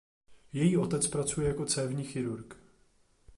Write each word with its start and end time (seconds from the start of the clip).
Její 0.53 0.77
otec 0.77 1.07
pracuje 1.07 1.47
jako 1.47 1.65
cévní 1.65 2.03
chirurg. 2.03 2.57